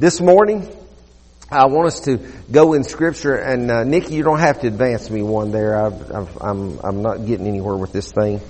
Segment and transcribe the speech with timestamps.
[0.00, 0.64] This morning,
[1.50, 2.18] I want us to
[2.52, 5.84] go in Scripture, and uh, Nikki, you don't have to advance me one there.
[5.84, 8.40] I've, I've, I'm I'm not getting anywhere with this thing.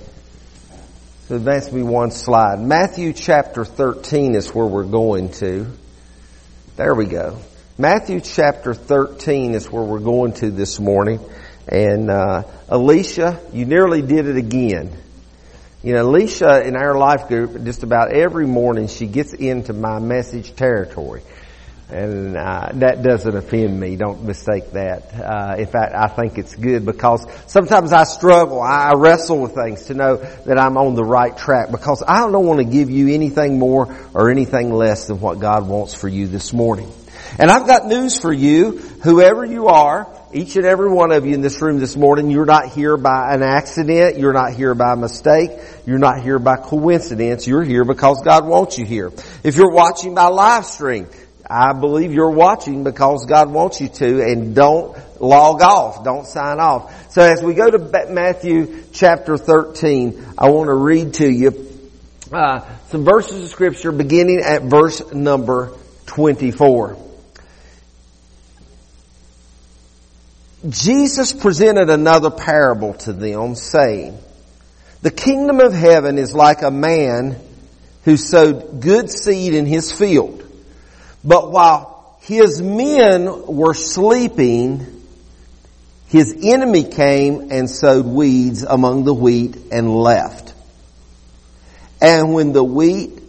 [1.27, 2.59] So advance me one slide.
[2.59, 5.65] Matthew chapter 13 is where we're going to.
[6.75, 7.39] There we go.
[7.79, 11.19] Matthew chapter 13 is where we're going to this morning.
[11.67, 14.95] And uh, Alicia, you nearly did it again.
[15.81, 19.97] You know, Alicia in our life group, just about every morning she gets into my
[19.97, 21.23] message territory.
[21.91, 23.95] And uh, that doesn't offend me.
[23.95, 25.11] Don't mistake that.
[25.13, 28.61] Uh, in fact, I think it's good because sometimes I struggle.
[28.61, 32.45] I wrestle with things to know that I'm on the right track because I don't
[32.45, 36.27] want to give you anything more or anything less than what God wants for you
[36.27, 36.91] this morning.
[37.39, 41.33] And I've got news for you, whoever you are, each and every one of you
[41.33, 44.93] in this room this morning, you're not here by an accident, you're not here by
[44.95, 45.51] mistake,
[45.87, 49.11] you're not here by coincidence, you're here because God wants you here.
[49.43, 51.07] If you're watching by live stream,
[51.49, 56.03] I believe you're watching because God wants you to and don't log off.
[56.03, 57.11] Don't sign off.
[57.11, 57.79] So as we go to
[58.09, 61.67] Matthew chapter 13, I want to read to you
[62.31, 66.97] uh, some verses of scripture beginning at verse number 24.
[70.67, 74.19] Jesus presented another parable to them saying,
[75.01, 77.37] the kingdom of heaven is like a man
[78.03, 80.45] who sowed good seed in his field.
[81.23, 85.03] But while his men were sleeping,
[86.07, 90.53] his enemy came and sowed weeds among the wheat and left.
[92.01, 93.19] And when the wheat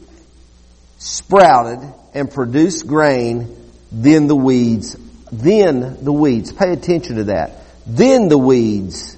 [0.98, 3.56] sprouted and produced grain,
[3.91, 4.96] then the weeds,
[5.33, 9.16] then the weeds, pay attention to that, then the weeds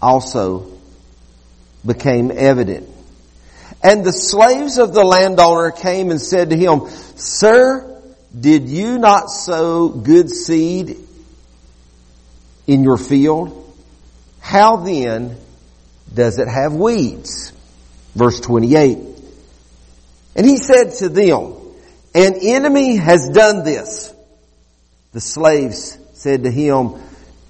[0.00, 0.70] also
[1.86, 2.88] became evident.
[3.82, 7.97] And the slaves of the landowner came and said to him, Sir,
[8.38, 10.96] did you not sow good seed
[12.66, 13.64] in your field?
[14.40, 15.36] How then
[16.12, 17.52] does it have weeds?
[18.14, 18.98] Verse 28.
[20.36, 21.54] And he said to them,
[22.14, 24.14] an enemy has done this.
[25.12, 26.94] The slaves said to him,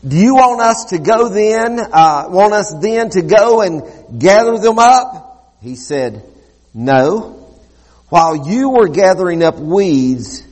[0.07, 4.57] do you want us to go then, uh, want us then to go and gather
[4.59, 5.57] them up?
[5.61, 6.23] He said,
[6.73, 7.35] no.
[8.09, 10.45] While you were gathering up weeds,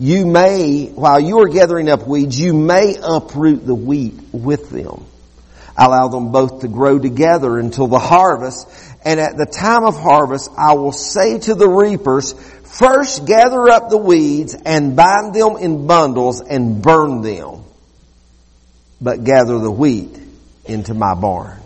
[0.00, 5.04] you may, while you are gathering up weeds, you may uproot the wheat with them.
[5.76, 8.66] Allow them both to grow together until the harvest.
[9.04, 13.90] And at the time of harvest, I will say to the reapers, first gather up
[13.90, 17.62] the weeds and bind them in bundles and burn them.
[19.02, 20.18] But gather the wheat
[20.64, 21.60] into my barn.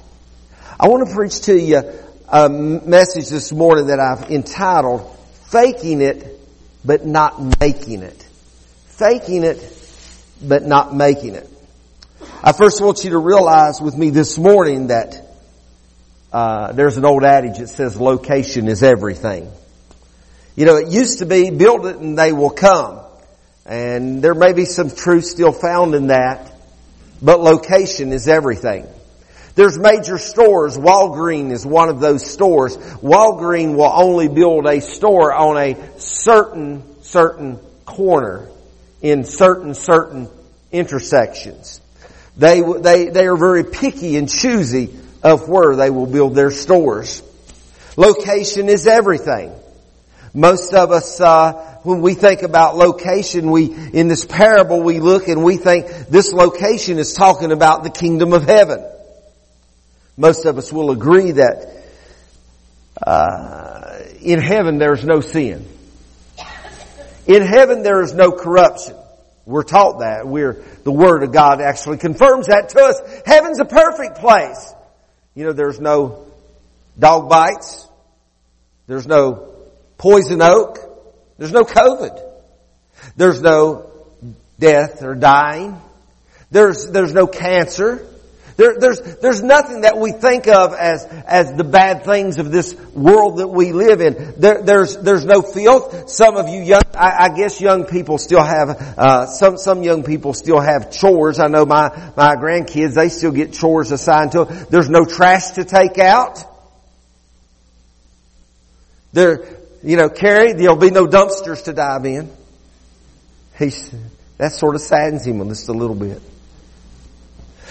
[0.80, 1.82] I want to preach to you
[2.28, 5.16] a message this morning that I've entitled,
[5.50, 6.40] Faking It,
[6.84, 8.23] but Not Making It
[8.96, 9.58] faking it,
[10.42, 11.48] but not making it.
[12.42, 15.20] I first want you to realize with me this morning that
[16.32, 19.50] uh, there's an old adage that says location is everything.
[20.56, 23.00] You know, it used to be build it and they will come.
[23.66, 26.52] And there may be some truth still found in that,
[27.22, 28.86] but location is everything.
[29.54, 30.76] There's major stores.
[30.76, 32.76] Walgreen is one of those stores.
[32.76, 38.48] Walgreen will only build a store on a certain, certain corner
[39.04, 40.30] in certain, certain
[40.72, 41.78] intersections.
[42.38, 47.22] They, they, they are very picky and choosy of where they will build their stores.
[47.98, 49.52] Location is everything.
[50.32, 55.28] Most of us, uh, when we think about location, we, in this parable, we look
[55.28, 58.82] and we think this location is talking about the kingdom of heaven.
[60.16, 61.84] Most of us will agree that,
[63.06, 65.68] uh, in heaven there's no sin.
[67.26, 68.96] In heaven there is no corruption.
[69.46, 70.26] We're taught that.
[70.26, 73.22] We're, the Word of God actually confirms that to us.
[73.26, 74.72] Heaven's a perfect place.
[75.34, 76.26] You know, there's no
[76.98, 77.86] dog bites.
[78.86, 79.54] There's no
[79.98, 80.78] poison oak.
[81.38, 82.22] There's no COVID.
[83.16, 83.90] There's no
[84.58, 85.80] death or dying.
[86.50, 88.06] There's, there's no cancer.
[88.56, 92.74] There, there's, there's nothing that we think of as, as the bad things of this
[92.94, 94.34] world that we live in.
[94.36, 96.08] There, there's, there's no filth.
[96.08, 100.04] Some of you young, I, I guess young people still have, uh, some, some young
[100.04, 101.40] people still have chores.
[101.40, 104.66] I know my, my grandkids, they still get chores assigned to them.
[104.70, 106.44] There's no trash to take out.
[109.12, 109.44] There,
[109.82, 112.30] you know, Carrie, there'll be no dumpsters to dive in.
[113.58, 113.92] He's,
[114.38, 116.22] that sort of saddens him just a little bit.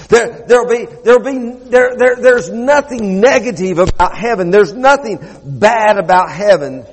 [0.09, 4.49] There, there'll be, there'll be, there, there, there's nothing negative about heaven.
[4.49, 6.85] There's nothing bad about heaven.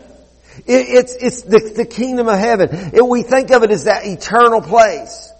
[0.67, 2.69] It, it's, it's the, the kingdom of heaven.
[2.95, 5.33] It, we think of it as that eternal place.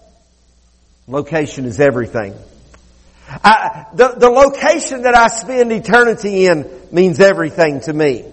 [1.07, 2.35] Location is everything.
[3.43, 8.25] I, the, the location that I spend eternity in means everything to me.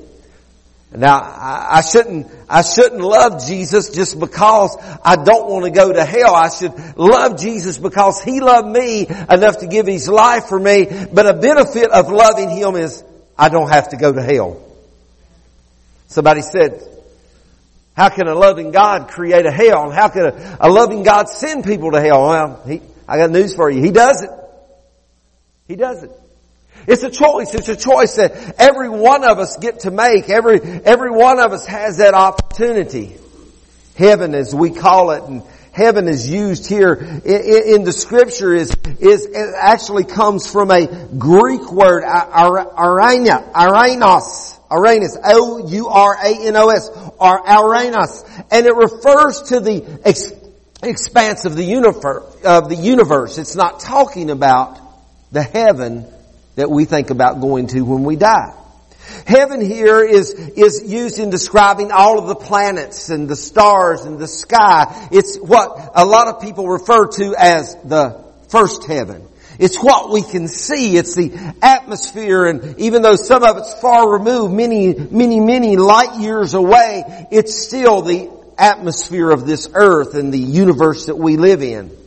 [0.90, 4.74] Now, I, shouldn't, I shouldn't love Jesus just because
[5.04, 6.34] I don't want to go to hell.
[6.34, 10.86] I should love Jesus because He loved me enough to give His life for me.
[11.12, 13.04] But a benefit of loving Him is
[13.36, 14.62] I don't have to go to hell.
[16.06, 16.82] Somebody said,
[17.94, 19.84] how can a loving God create a hell?
[19.84, 22.28] And how can a, a loving God send people to hell?
[22.28, 23.82] Well, he, I got news for you.
[23.82, 24.30] He does it.
[25.66, 26.12] He does it.
[26.88, 27.54] It's a choice.
[27.54, 30.30] It's a choice that every one of us get to make.
[30.30, 33.14] Every, every one of us has that opportunity.
[33.94, 35.42] Heaven as we call it and
[35.72, 40.86] heaven is used here in, the scripture is, is, it actually comes from a
[41.18, 44.56] Greek word, arena, ouranos.
[44.70, 50.30] Ouranos, O-U-R-A-N-O-S, or Ouranos, and it refers to the ex-
[50.82, 53.38] expanse of the universe, of the universe.
[53.38, 54.78] It's not talking about
[55.32, 56.04] the heaven
[56.58, 58.52] that we think about going to when we die.
[59.24, 64.18] Heaven here is, is used in describing all of the planets and the stars and
[64.18, 65.08] the sky.
[65.12, 69.28] It's what a lot of people refer to as the first heaven.
[69.60, 70.96] It's what we can see.
[70.96, 76.18] It's the atmosphere and even though some of it's far removed, many, many, many light
[76.18, 81.62] years away, it's still the atmosphere of this earth and the universe that we live
[81.62, 81.97] in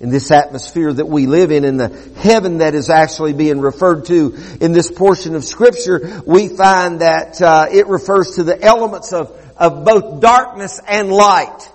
[0.00, 4.06] in this atmosphere that we live in, in the heaven that is actually being referred
[4.06, 9.12] to in this portion of scripture, we find that uh, it refers to the elements
[9.12, 11.70] of, of both darkness and light.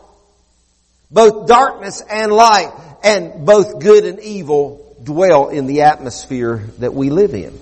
[1.12, 2.72] Both darkness and light,
[3.04, 7.58] and both good and evil dwell in the atmosphere that we live in.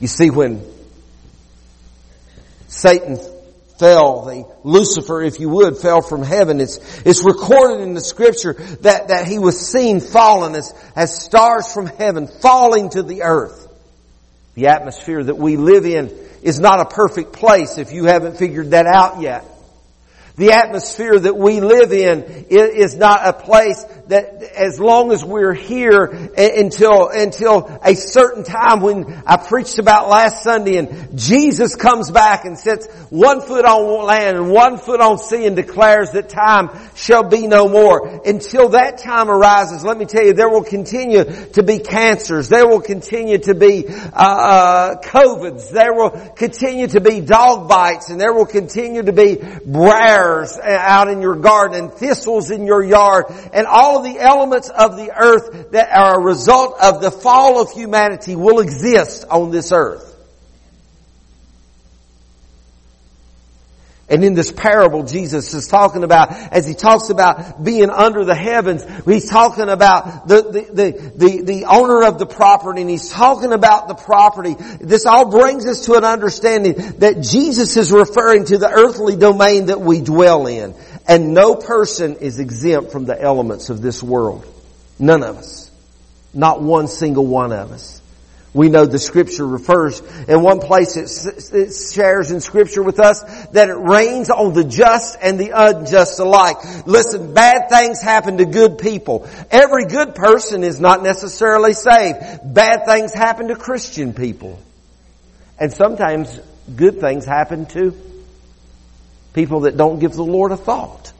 [0.00, 0.64] You see, when
[2.68, 3.18] Satan
[3.78, 6.60] fell, the Lucifer, if you would, fell from heaven.
[6.60, 11.72] It's, it's recorded in the scripture that, that he was seen fallen as, as stars
[11.72, 13.60] from heaven falling to the earth.
[14.54, 18.70] The atmosphere that we live in is not a perfect place if you haven't figured
[18.70, 19.44] that out yet.
[20.36, 25.54] The atmosphere that we live in is not a place that as long as we're
[25.54, 26.02] here
[26.36, 32.46] until, until a certain time when I preached about last Sunday and Jesus comes back
[32.46, 36.68] and sets one foot on land and one foot on sea and declares that time
[36.96, 38.20] shall be no more.
[38.26, 41.22] Until that time arises, let me tell you, there will continue
[41.52, 42.48] to be cancers.
[42.48, 45.70] There will continue to be, uh, uh, COVIDs.
[45.70, 50.76] There will continue to be dog bites and there will continue to be briars Eh,
[50.80, 54.96] out in your garden and thistles in your yard and all of the elements of
[54.96, 59.70] the earth that are a result of the fall of humanity will exist on this
[59.70, 60.13] earth.
[64.06, 68.34] And in this parable, Jesus is talking about, as he talks about being under the
[68.34, 73.08] heavens, he's talking about the, the, the, the, the owner of the property and he's
[73.08, 74.56] talking about the property.
[74.80, 79.66] This all brings us to an understanding that Jesus is referring to the earthly domain
[79.66, 80.74] that we dwell in.
[81.08, 84.44] And no person is exempt from the elements of this world.
[84.98, 85.70] None of us.
[86.34, 88.02] Not one single one of us.
[88.54, 93.20] We know the scripture refers, in one place it, it, shares in scripture with us
[93.48, 96.58] that it rains on the just and the unjust alike.
[96.86, 99.28] Listen, bad things happen to good people.
[99.50, 102.18] Every good person is not necessarily saved.
[102.44, 104.60] Bad things happen to Christian people.
[105.58, 106.38] And sometimes
[106.76, 107.92] good things happen to
[109.32, 111.12] people that don't give the Lord a thought.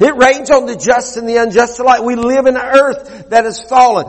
[0.00, 2.02] It rains on the just and the unjust alike.
[2.02, 4.06] We live in an earth that has fallen.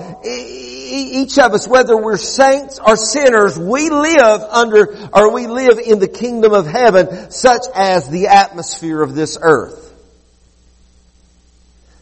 [0.94, 5.98] Each of us, whether we're saints or sinners, we live under, or we live in
[5.98, 9.80] the kingdom of heaven, such as the atmosphere of this earth.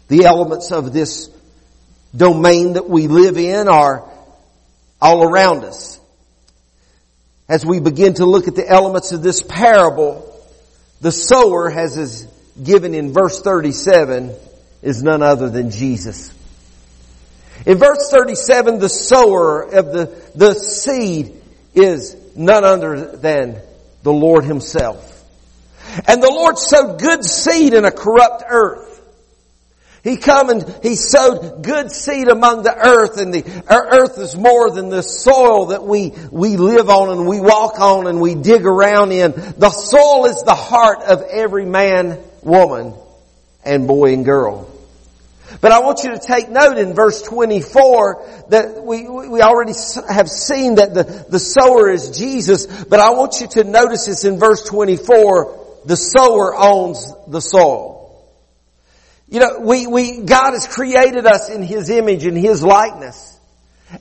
[0.09, 1.29] The elements of this
[2.15, 4.03] domain that we live in are
[5.01, 5.97] all around us.
[7.47, 10.27] As we begin to look at the elements of this parable,
[10.99, 12.27] the sower has is
[12.61, 14.35] given in verse 37
[14.81, 16.33] is none other than Jesus.
[17.65, 21.35] In verse 37, the sower of the, the seed
[21.73, 23.61] is none other than
[24.03, 25.07] the Lord Himself.
[26.07, 28.91] And the Lord sowed good seed in a corrupt earth.
[30.03, 34.71] He come and he sowed good seed among the earth and the earth is more
[34.71, 38.65] than the soil that we, we live on and we walk on and we dig
[38.65, 39.31] around in.
[39.31, 42.95] The soil is the heart of every man woman,
[43.63, 44.70] and boy and girl.
[45.59, 49.73] But I want you to take note in verse 24 that we, we already
[50.09, 54.23] have seen that the, the sower is Jesus, but I want you to notice this
[54.23, 58.01] in verse 24, the sower owns the soil.
[59.27, 63.30] You know, we, we, God has created us in His image in His likeness.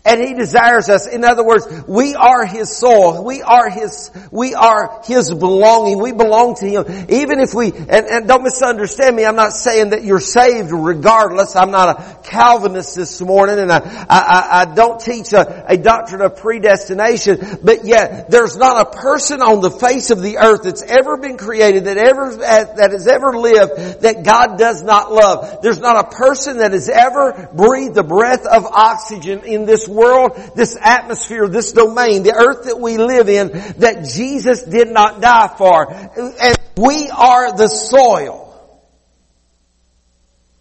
[0.04, 1.06] And He desires us.
[1.06, 3.24] In other words, we are His soul.
[3.24, 6.00] We are His, we are His belonging.
[6.00, 7.06] We belong to Him.
[7.08, 11.56] Even if we, and, and don't misunderstand me, I'm not saying that you're saved regardless.
[11.56, 13.78] I'm not a Calvinist this morning and I,
[14.08, 19.42] I, I don't teach a, a doctrine of predestination, but yet there's not a person
[19.42, 23.36] on the face of the earth that's ever been created, that ever, that has ever
[23.36, 25.62] lived, that God does not love.
[25.62, 29.88] There's not a person that has ever breathed the breath of oxygen in this this
[29.88, 35.20] world, this atmosphere, this domain, the earth that we live in, that Jesus did not
[35.20, 35.92] die for.
[35.92, 38.46] And we are the soil.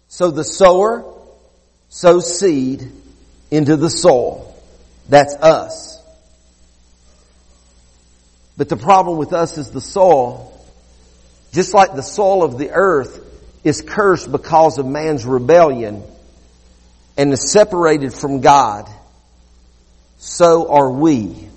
[0.08, 1.04] So the sower
[1.88, 2.90] sows seed
[3.50, 4.54] into the soil.
[5.08, 5.98] That's us.
[8.56, 10.52] But the problem with us is the soil,
[11.52, 13.26] just like the soil of the earth
[13.64, 16.02] is cursed because of man's rebellion
[17.16, 18.88] and is separated from God
[20.20, 21.48] so are we.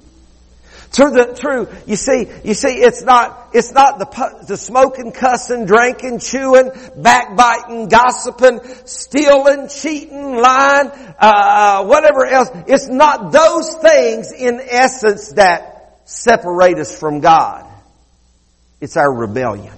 [0.93, 1.67] True, the, true.
[1.85, 7.89] You see, you see, it's not, it's not the, the smoking, cussing, drinking, chewing, backbiting,
[7.89, 12.49] gossiping, stealing, cheating, lying, uh, whatever else.
[12.67, 17.65] It's not those things in essence that separate us from God.
[18.79, 19.73] It's our rebellion.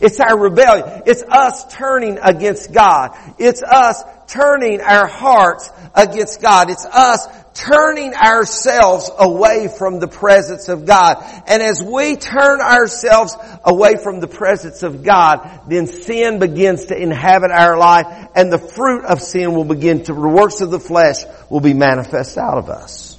[0.00, 1.02] It's our rebellion.
[1.06, 3.16] It's us turning against God.
[3.38, 6.70] It's us turning our hearts against God.
[6.70, 11.24] It's us turning ourselves away from the presence of God.
[11.46, 17.00] And as we turn ourselves away from the presence of God, then sin begins to
[17.00, 20.80] inhabit our life and the fruit of sin will begin to, the works of the
[20.80, 23.16] flesh will be manifest out of us.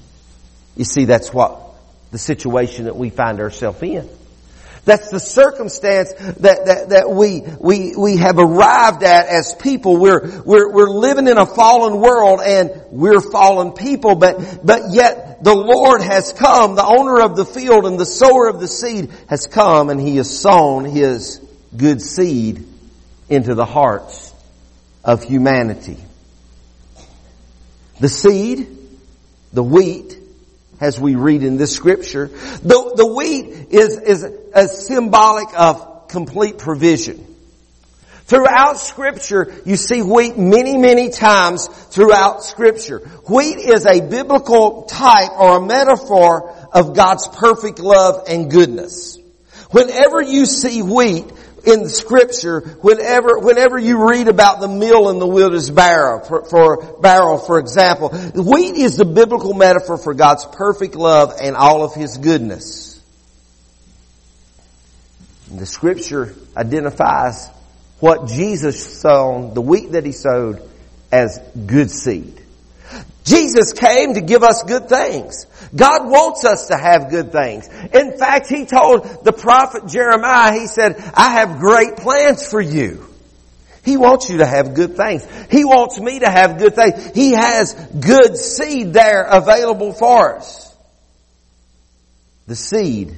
[0.75, 1.61] You see, that's what
[2.11, 4.09] the situation that we find ourselves in.
[4.85, 9.97] That's the circumstance that, that, that we, we, we have arrived at as people.
[9.97, 15.43] We're, we're, we're living in a fallen world and we're fallen people, but, but yet
[15.43, 19.11] the Lord has come, the owner of the field and the sower of the seed
[19.27, 21.41] has come and he has sown his
[21.75, 22.63] good seed
[23.27, 24.33] into the hearts
[25.03, 25.97] of humanity.
[27.99, 28.67] The seed,
[29.51, 30.14] the wheat,
[30.79, 32.27] as we read in this scripture.
[32.27, 37.25] The, the wheat is, is a symbolic of complete provision.
[38.25, 42.99] Throughout scripture, you see wheat many, many times throughout scripture.
[43.29, 49.19] Wheat is a biblical type or a metaphor of God's perfect love and goodness.
[49.69, 51.31] Whenever you see wheat,
[51.65, 56.99] in scripture, whenever, whenever you read about the mill in the wilderness barrel, for, for,
[56.99, 61.93] barrel, for example, wheat is the biblical metaphor for God's perfect love and all of
[61.93, 63.01] His goodness.
[65.49, 67.49] And the scripture identifies
[67.99, 70.61] what Jesus sown, the wheat that He sowed,
[71.11, 72.41] as good seed.
[73.23, 75.47] Jesus came to give us good things.
[75.75, 77.67] God wants us to have good things.
[77.93, 83.05] In fact, He told the prophet Jeremiah, He said, I have great plans for you.
[83.83, 85.27] He wants you to have good things.
[85.51, 87.11] He wants me to have good things.
[87.13, 90.75] He has good seed there available for us.
[92.47, 93.13] The seed,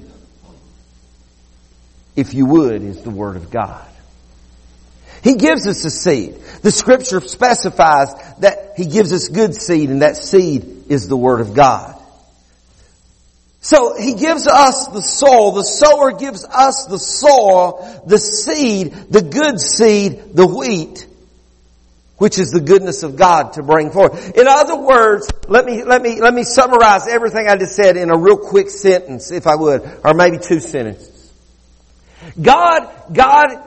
[2.18, 3.88] if you would, is the Word of God.
[5.24, 6.36] He gives us a seed.
[6.62, 11.42] The scripture specifies that He gives us good seed and that seed is the Word
[11.42, 11.97] of God.
[13.62, 19.22] So He gives us the soul, the sower gives us the soil, the seed, the
[19.22, 21.08] good seed, the wheat,
[22.18, 24.38] which is the goodness of God to bring forth.
[24.38, 28.10] In other words, let me, let me, let me summarize everything I just said in
[28.10, 31.32] a real quick sentence, if I would, or maybe two sentences.
[32.40, 33.64] God, God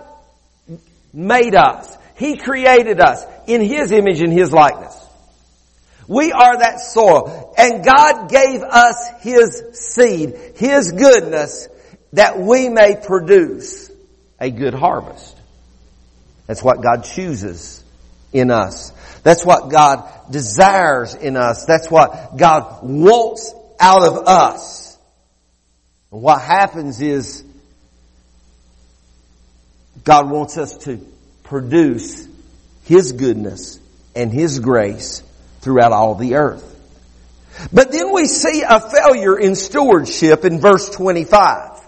[1.13, 1.97] made us.
[2.17, 5.00] He created us in His image and His likeness.
[6.11, 7.55] We are that soil.
[7.57, 11.69] And God gave us His seed, His goodness,
[12.15, 13.89] that we may produce
[14.41, 15.37] a good harvest.
[16.49, 17.85] That's what God chooses
[18.33, 18.91] in us.
[19.23, 21.65] That's what God desires in us.
[21.65, 24.99] That's what God wants out of us.
[26.11, 27.45] And what happens is
[30.03, 30.99] God wants us to
[31.45, 32.27] produce
[32.87, 33.79] His goodness
[34.17, 35.23] and His grace
[35.61, 36.67] throughout all the earth.
[37.73, 41.81] But then we see a failure in stewardship in verse 25.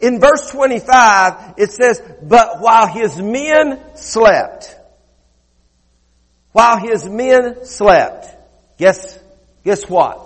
[0.00, 4.76] In verse 25, it says, But while his men slept,
[6.52, 8.26] while his men slept,
[8.78, 9.18] guess,
[9.64, 10.20] guess what?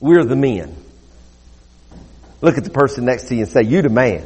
[0.00, 0.76] We're the men.
[2.40, 4.24] Look at the person next to you and say, you the man.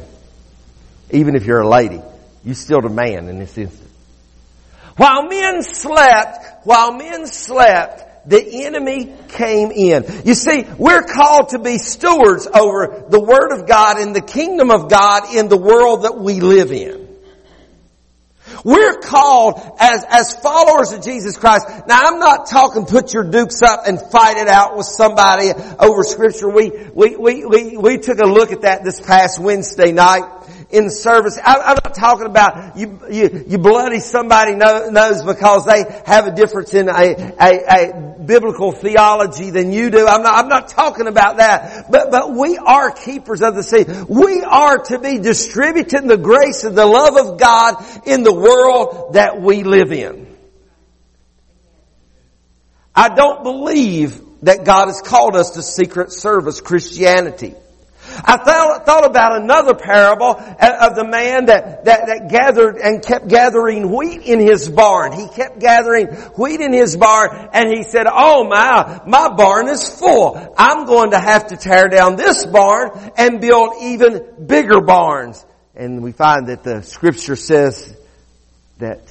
[1.09, 2.01] Even if you're a lady,
[2.43, 3.89] you still the man in this instance.
[4.97, 10.05] While men slept, while men slept, the enemy came in.
[10.23, 14.71] You see, we're called to be stewards over the Word of God and the kingdom
[14.71, 17.03] of God in the world that we live in.
[18.63, 21.67] We're called as, as followers of Jesus Christ.
[21.87, 26.03] Now I'm not talking put your dukes up and fight it out with somebody over
[26.03, 26.49] scripture.
[26.49, 30.42] We, we, we, we, we took a look at that this past Wednesday night
[30.73, 31.37] in service.
[31.37, 36.25] I, am not talking about you, you, you bloody somebody know, nose because they have
[36.25, 40.07] a difference in a, a, a biblical theology than you do.
[40.07, 41.91] I'm not, I'm not talking about that.
[41.91, 43.87] But, but we are keepers of the seed.
[44.09, 47.75] We are to be distributing the grace and the love of God
[48.07, 50.27] in the world that we live in.
[52.95, 57.53] I don't believe that God has called us to secret service Christianity.
[58.15, 63.27] I thought, thought about another parable of the man that, that, that gathered and kept
[63.27, 65.13] gathering wheat in his barn.
[65.13, 69.87] He kept gathering wheat in his barn and he said, oh my, my barn is
[69.87, 70.53] full.
[70.57, 75.43] I'm going to have to tear down this barn and build even bigger barns.
[75.75, 77.95] And we find that the scripture says
[78.77, 79.01] that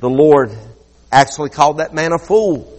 [0.00, 0.50] the Lord
[1.12, 2.72] actually called that man a fool.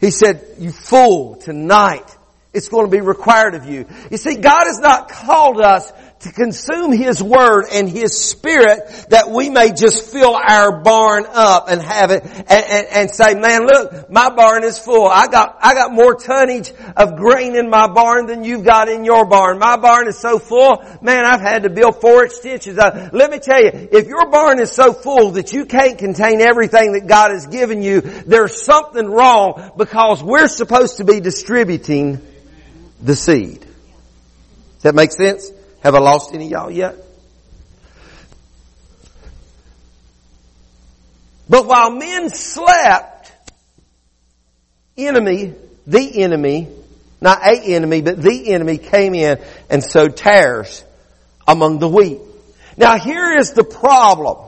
[0.00, 2.16] He said, you fool, tonight
[2.52, 3.86] it's going to be required of you.
[4.10, 5.90] You see, God has not called us
[6.20, 11.68] to consume His Word and His Spirit that we may just fill our barn up
[11.68, 15.08] and have it and, and, and, say, man, look, my barn is full.
[15.08, 19.04] I got, I got more tonnage of grain in my barn than you've got in
[19.04, 19.58] your barn.
[19.58, 22.78] My barn is so full, man, I've had to build four extensions.
[22.78, 26.42] Uh, let me tell you, if your barn is so full that you can't contain
[26.42, 32.20] everything that God has given you, there's something wrong because we're supposed to be distributing
[33.02, 33.60] the seed.
[33.60, 35.50] Does that make sense?
[35.82, 36.96] Have I lost any y'all yet?
[41.48, 43.32] But while men slept,
[44.96, 45.54] enemy,
[45.86, 46.68] the enemy,
[47.20, 49.38] not a enemy, but the enemy came in
[49.68, 50.82] and sowed tares
[51.46, 52.20] among the wheat.
[52.76, 54.38] Now here is the problem.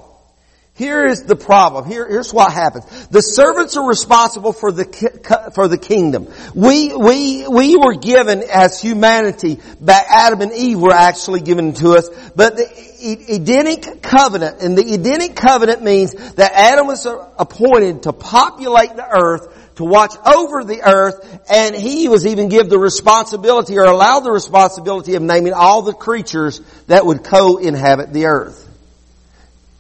[0.77, 1.87] Here is the problem.
[1.87, 2.85] Here, here's what happens.
[3.07, 6.27] The servants are responsible for the, for the kingdom.
[6.53, 11.93] We, we, we were given as humanity, by Adam and Eve were actually given to
[11.93, 12.67] us, but the
[13.05, 19.77] Edenic covenant, and the Edenic covenant means that Adam was appointed to populate the earth,
[19.77, 24.33] to watch over the earth, and he was even given the responsibility or allowed the
[24.33, 28.74] responsibility of naming all the creatures that would co-inhabit the earth.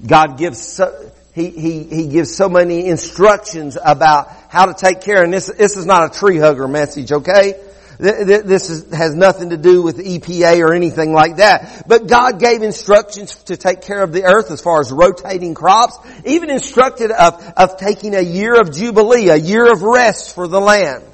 [0.04, 5.24] God gives so, he, he, he gives so many instructions about how to take care.
[5.24, 7.54] And this, this is not a tree hugger message, okay?
[7.98, 11.84] This is, has nothing to do with EPA or anything like that.
[11.86, 15.96] But God gave instructions to take care of the earth as far as rotating crops,
[16.24, 20.60] even instructed of, of taking a year of jubilee, a year of rest for the
[20.60, 21.04] land.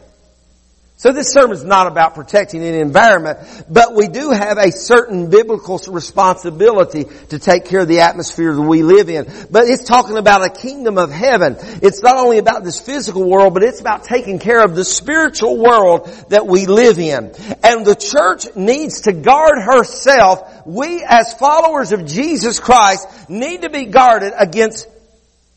[1.00, 3.38] So this sermon is not about protecting an environment,
[3.70, 8.60] but we do have a certain biblical responsibility to take care of the atmosphere that
[8.60, 9.24] we live in.
[9.50, 11.56] But it's talking about a kingdom of heaven.
[11.80, 15.56] It's not only about this physical world, but it's about taking care of the spiritual
[15.56, 17.32] world that we live in.
[17.64, 20.66] And the church needs to guard herself.
[20.66, 24.86] We as followers of Jesus Christ need to be guarded against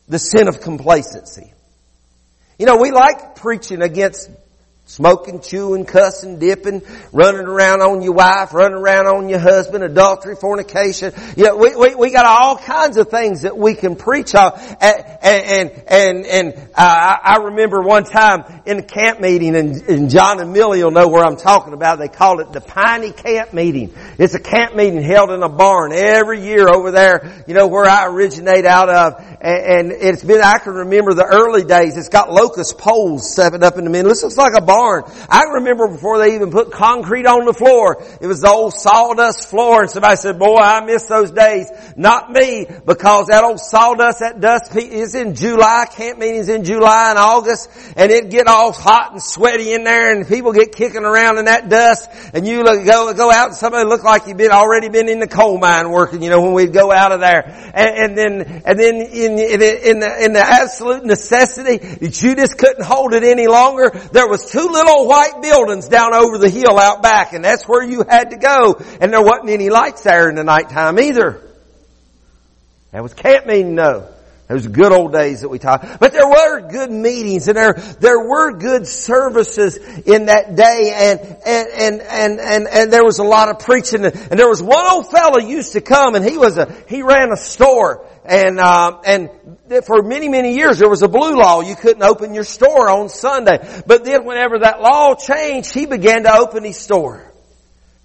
[0.08, 1.52] the sin of complacency.
[2.58, 4.30] You know, we like preaching against
[4.86, 10.36] Smoking, chewing, cussing, dipping, running around on your wife, running around on your husband, adultery,
[10.36, 11.14] fornication.
[11.38, 14.52] You know, we, we, we got all kinds of things that we can preach on.
[14.82, 20.10] And, and, and, and uh, I remember one time in a camp meeting and, and
[20.10, 21.98] John and Millie will know where I'm talking about.
[21.98, 23.94] They called it the Piney Camp Meeting.
[24.18, 27.86] It's a camp meeting held in a barn every year over there, you know, where
[27.86, 29.33] I originate out of.
[29.44, 31.98] And, and it's been, I can remember the early days.
[31.98, 34.08] It's got locust poles stepping up in the middle.
[34.08, 35.04] This looks like a barn.
[35.28, 39.50] I remember before they even put concrete on the floor, it was the old sawdust
[39.50, 41.70] floor and somebody said, boy, I miss those days.
[41.94, 47.10] Not me, because that old sawdust, that dust is in July, camp meetings in July
[47.10, 51.04] and August, and it get all hot and sweaty in there and people get kicking
[51.04, 54.38] around in that dust and you look, go, go out and somebody look like you've
[54.38, 57.20] been already been in the coal mine working, you know, when we'd go out of
[57.20, 57.44] there.
[57.74, 61.78] And, and then, and then in, in, in the, in the absolute necessity
[62.34, 66.38] just couldn't hold it any longer, there was two two little white buildings down over
[66.38, 68.80] the hill out back, and that's where you had to go.
[69.00, 71.40] And there wasn't any lights there in the nighttime either.
[72.92, 74.08] That was camp meeting, no.
[74.48, 75.98] Those good old days that we talked.
[75.98, 81.20] But there were good meetings and there, there were good services in that day and,
[81.46, 84.84] and, and, and, and, and there was a lot of preaching and there was one
[84.86, 89.00] old fellow used to come and he was a, he ran a store and, uh,
[89.06, 89.30] and
[89.84, 91.62] for many, many years there was a blue law.
[91.62, 93.82] You couldn't open your store on Sunday.
[93.86, 97.32] But then whenever that law changed, he began to open his store.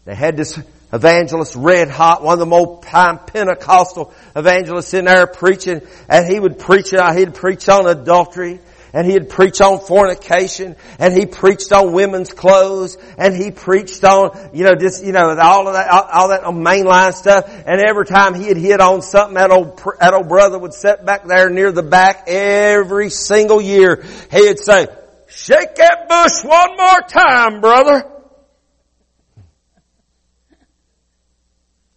[0.06, 0.58] They had this
[0.92, 6.60] evangelist, red hot, one of the time Pentecostal evangelists in there preaching, and he would
[6.60, 8.60] preach, uh, he'd preach on adultery,
[8.94, 14.50] and he'd preach on fornication, and he preached on women's clothes, and he preached on,
[14.54, 18.06] you know, just, you know, all of that, all, all that mainline stuff, and every
[18.06, 21.72] time he'd hit on something, that old, that old brother would sit back there near
[21.72, 24.04] the back every single year.
[24.32, 24.88] He'd say,
[25.28, 28.19] shake that bush one more time, brother.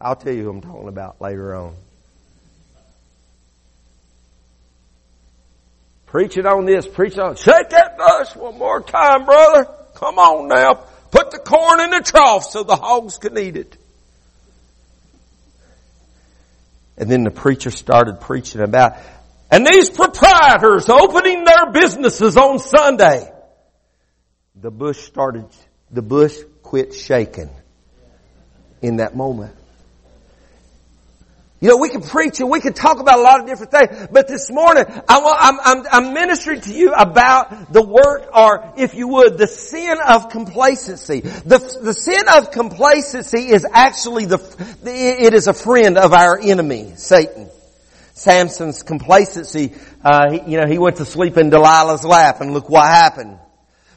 [0.03, 1.77] I'll tell you who I'm talking about later on.
[6.07, 9.67] Preach it on this, preaching on, shake that dust one more time, brother.
[9.95, 10.85] Come on now.
[11.13, 13.77] Put the corn in the trough so the hogs can eat it.
[16.99, 18.97] And then the preacher started preaching about,
[19.51, 23.33] and these proprietors opening their businesses on Sunday.
[24.57, 25.47] The bush started,
[25.91, 27.51] the bush quit shaking
[28.83, 29.55] in that moment.
[31.63, 34.09] You know, we can preach and we can talk about a lot of different things,
[34.11, 39.39] but this morning I am ministering to you about the work or, if you would,
[39.39, 41.21] the sin of complacency.
[41.21, 44.41] The, the sin of complacency is actually the,
[44.85, 47.49] it is a friend of our enemy, Satan.
[48.13, 49.73] Samson's complacency,
[50.05, 53.39] uh, he, you know, he went to sleep in Delilah's lap and look what happened.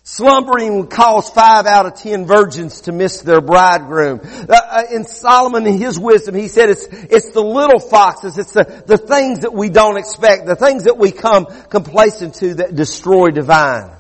[0.08, 4.22] Slumbering would cause five out of ten virgins to miss their bridegroom.
[4.24, 8.54] Uh, uh, in Solomon, in his wisdom, he said it's, it's the little foxes, it's
[8.54, 12.76] the, the things that we don't expect, the things that we come complacent to that
[12.76, 13.95] destroy divine.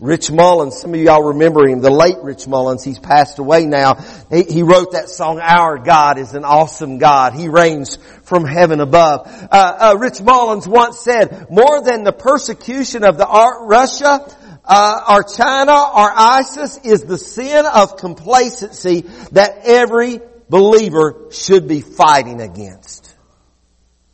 [0.00, 3.94] Rich Mullins, some of y'all remember him, the late Rich Mullins, he's passed away now.
[4.28, 7.34] He, he, wrote that song, Our God is an awesome God.
[7.34, 9.26] He reigns from heaven above.
[9.26, 14.26] Uh, uh, Rich Mullins once said, more than the persecution of the art Russia,
[14.64, 19.02] uh, or China or ISIS is the sin of complacency
[19.32, 23.14] that every believer should be fighting against.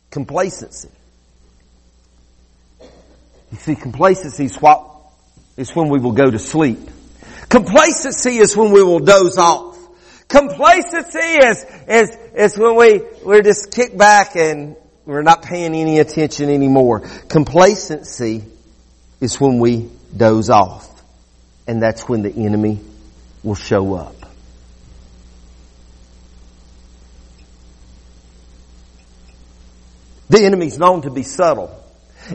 [0.09, 0.89] Complacency.
[3.51, 4.90] You see, complacency is what
[5.57, 6.79] is when we will go to sleep.
[7.49, 9.77] Complacency is when we will doze off.
[10.27, 15.99] Complacency is, is, is when we, we're just kicked back and we're not paying any
[15.99, 17.01] attention anymore.
[17.27, 18.43] Complacency
[19.19, 20.87] is when we doze off.
[21.67, 22.79] And that's when the enemy
[23.43, 24.15] will show up.
[30.29, 31.80] The enemy's known to be subtle.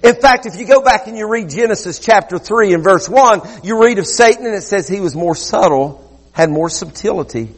[0.03, 3.63] In fact, if you go back and you read Genesis chapter 3 and verse 1,
[3.65, 7.51] you read of Satan and it says he was more subtle, had more subtlety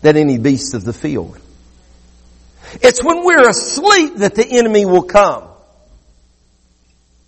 [0.00, 1.38] than any beast of the field.
[2.74, 5.48] It's when we're asleep that the enemy will come.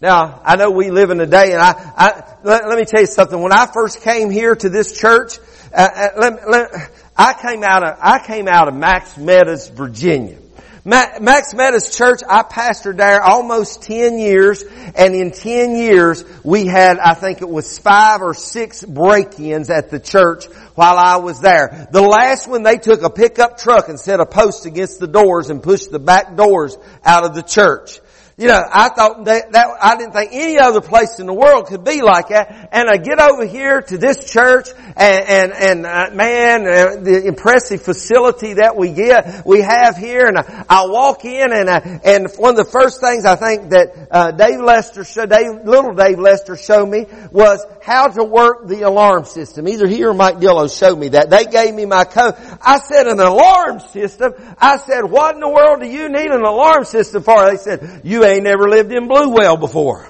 [0.00, 3.00] Now, I know we live in a day and I, I let, let, me tell
[3.00, 3.40] you something.
[3.40, 5.38] When I first came here to this church,
[5.74, 6.70] uh, uh let, let,
[7.16, 10.38] I came out of, I came out of Max Meadows, Virginia.
[10.86, 14.62] Max Meadows Church, I pastored there almost 10 years,
[14.94, 19.90] and in 10 years, we had, I think it was five or six break-ins at
[19.90, 20.44] the church
[20.76, 21.88] while I was there.
[21.90, 25.50] The last one, they took a pickup truck and set a post against the doors
[25.50, 27.98] and pushed the back doors out of the church.
[28.38, 31.68] You know, I thought that, that, I didn't think any other place in the world
[31.68, 32.68] could be like that.
[32.70, 37.24] And I get over here to this church and, and, and uh, man, uh, the
[37.24, 41.78] impressive facility that we get, we have here and I, I walk in and I,
[41.78, 45.64] uh, and one of the first things I think that, uh, Dave Lester showed, Dave,
[45.64, 49.66] little Dave Lester showed me was how to work the alarm system.
[49.66, 51.30] Either he or Mike Dillo showed me that.
[51.30, 52.34] They gave me my code.
[52.60, 54.34] I said an alarm system.
[54.58, 57.50] I said, what in the world do you need an alarm system for?
[57.50, 60.08] They said, you ain't never lived in Bluewell before.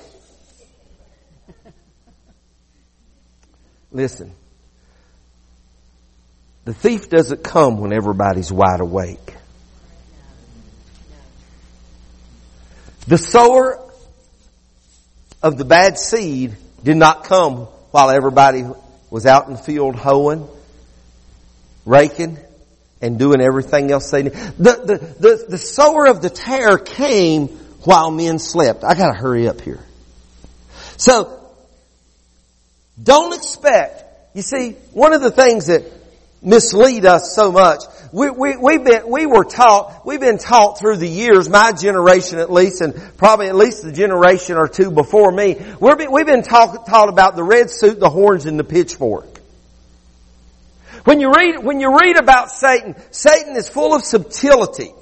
[3.92, 4.32] Listen.
[6.64, 9.34] The thief doesn't come when everybody's wide awake.
[13.06, 13.80] The sower
[15.42, 18.64] of the bad seed did not come while everybody
[19.10, 20.48] was out in the field hoeing,
[21.84, 22.38] raking,
[23.00, 24.32] and doing everything else they did.
[24.32, 28.84] The, the, the, the sower of the tare came while men slept.
[28.84, 29.80] I gotta hurry up here.
[30.96, 31.40] So,
[33.02, 35.84] don't expect, you see, one of the things that
[36.42, 40.96] mislead us so much, we, we, we've been, we were taught, we've been taught through
[40.96, 45.30] the years, my generation at least, and probably at least the generation or two before
[45.30, 49.40] me, we're, we've been taught, taught about the red suit, the horns, and the pitchfork.
[51.04, 54.92] When you read, when you read about Satan, Satan is full of subtlety.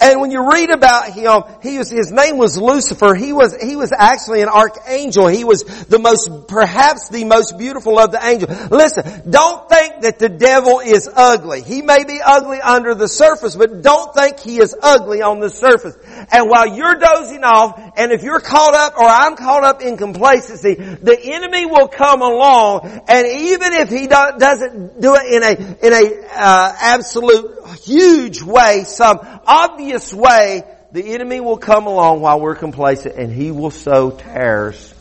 [0.00, 3.14] And when you read about him, he was, his name was Lucifer.
[3.14, 5.28] He was, he was actually an archangel.
[5.28, 8.70] He was the most, perhaps the most beautiful of the angels.
[8.70, 11.62] Listen, don't think that the devil is ugly.
[11.62, 15.50] He may be ugly under the surface, but don't think he is ugly on the
[15.50, 15.96] surface.
[16.30, 19.96] And while you're dozing off, and if you're caught up or I'm caught up in
[19.96, 25.42] complacency, the enemy will come along, and even if he do, doesn't do it in
[25.42, 29.73] a, in a, uh, absolute huge way, some obvious
[30.12, 34.94] way, the enemy will come along while we're complacent and he will sow tares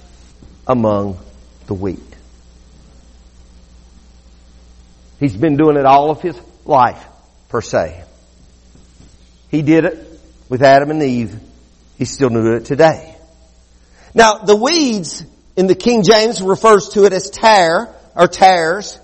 [0.68, 1.20] among
[1.68, 2.00] the wheat.
[5.20, 7.04] He's been doing it all of his life,
[7.50, 8.04] per se.
[9.50, 11.40] He did it with Adam and Eve.
[11.98, 13.16] He's still doing it today.
[14.14, 15.24] Now, the weeds
[15.56, 19.00] in the King James refers to it as tare, or tares.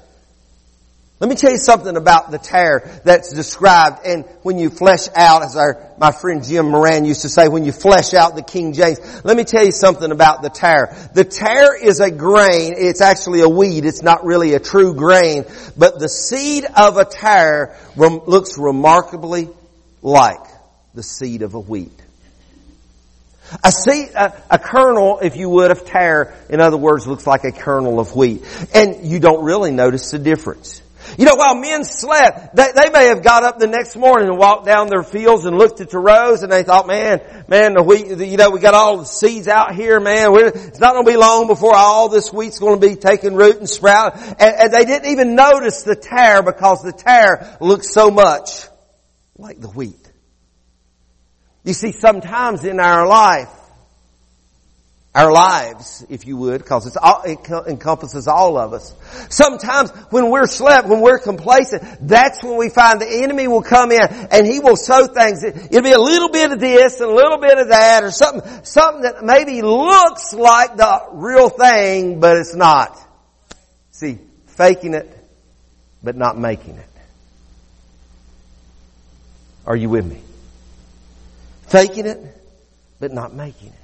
[1.19, 5.43] Let me tell you something about the tare that's described and when you flesh out,
[5.43, 8.71] as our, my friend Jim Moran used to say, when you flesh out the King
[8.71, 10.95] James, let me tell you something about the tare.
[11.13, 15.43] The tare is a grain, it's actually a weed, it's not really a true grain,
[15.77, 19.49] but the seed of a tare looks remarkably
[20.01, 20.45] like
[20.93, 21.91] the seed of a wheat.
[23.61, 27.43] A seed, a, a, kernel, if you would, of tare, in other words, looks like
[27.43, 28.45] a kernel of wheat.
[28.73, 30.81] And you don't really notice the difference.
[31.17, 34.37] You know, while men slept, they, they may have got up the next morning and
[34.37, 37.83] walked down their fields and looked at the rows and they thought, man, man, the
[37.83, 40.31] wheat, you know, we got all the seeds out here, man.
[40.31, 43.35] We're, it's not going to be long before all this wheat's going to be taking
[43.35, 44.17] root and sprout.
[44.17, 48.65] And, and they didn't even notice the tare because the tare looks so much
[49.37, 49.95] like the wheat.
[51.63, 53.49] You see, sometimes in our life,
[55.13, 58.93] our lives, if you would, because all, it encompasses all of us.
[59.29, 63.91] Sometimes when we're slept, when we're complacent, that's when we find the enemy will come
[63.91, 65.43] in and he will sow things.
[65.43, 68.63] It'll be a little bit of this and a little bit of that or something,
[68.63, 72.95] something that maybe looks like the real thing, but it's not.
[73.91, 75.11] See, faking it,
[76.03, 76.85] but not making it.
[79.65, 80.21] Are you with me?
[81.67, 82.19] Faking it,
[82.99, 83.78] but not making it.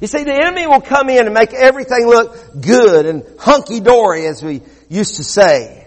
[0.00, 4.42] You see, the enemy will come in and make everything look good and hunky-dory, as
[4.42, 5.86] we used to say.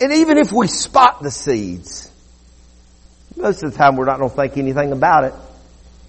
[0.00, 2.10] And even if we spot the seeds,
[3.36, 5.34] most of the time we're not going to think anything about it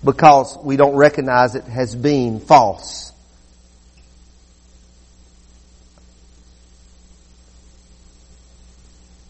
[0.03, 3.11] because we don't recognize it has been false.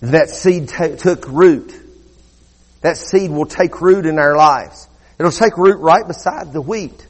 [0.02, 1.91] That seed t- took root
[2.82, 4.88] that seed will take root in our lives.
[5.20, 7.08] It'll take root right beside the wheat.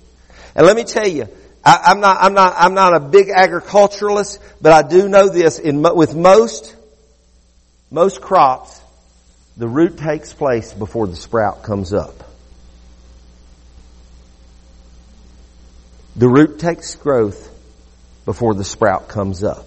[0.54, 1.28] And let me tell you,
[1.64, 5.60] I, am not, I'm not, I'm not a big agriculturalist, but I do know this.
[5.60, 6.76] In, with most,
[7.90, 8.82] most crops,
[9.56, 12.16] the root takes place before the sprout comes up.
[16.16, 17.50] The root takes growth
[18.26, 19.66] before the sprout comes up.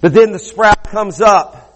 [0.00, 1.67] But then the sprout comes up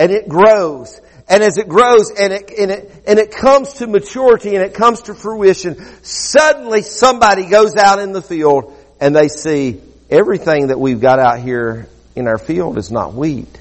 [0.00, 0.98] and it grows.
[1.28, 4.72] And as it grows and it, and it, and it comes to maturity and it
[4.72, 10.80] comes to fruition, suddenly somebody goes out in the field and they see everything that
[10.80, 11.86] we've got out here
[12.16, 13.60] in our field is not wheat.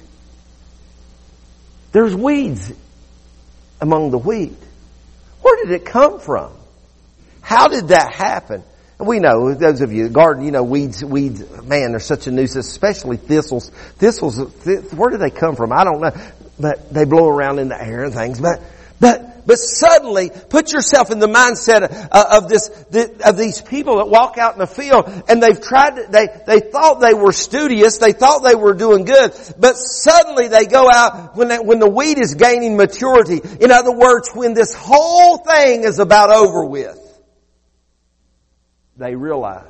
[1.92, 2.72] There's weeds
[3.82, 4.58] among the wheat.
[5.42, 6.54] Where did it come from?
[7.42, 8.64] How did that happen?
[9.00, 12.68] We know, those of you, garden, you know, weeds, weeds, man, they're such a nuisance,
[12.68, 13.70] especially thistles.
[13.70, 14.36] Thistles,
[14.66, 15.72] th- where do they come from?
[15.72, 16.12] I don't know.
[16.60, 18.42] But they blow around in the air and things.
[18.42, 18.62] But,
[19.00, 22.70] but, but suddenly, put yourself in the mindset of uh, this,
[23.26, 26.60] of these people that walk out in the field and they've tried to, they, they
[26.60, 31.38] thought they were studious, they thought they were doing good, but suddenly they go out
[31.38, 33.40] when, they, when the wheat is gaining maturity.
[33.62, 37.09] In other words, when this whole thing is about over with
[39.00, 39.66] they realize